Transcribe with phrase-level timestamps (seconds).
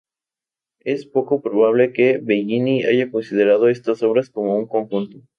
[0.79, 5.19] Es poco probable que Bellini haya considerado estas obras como un conjunto.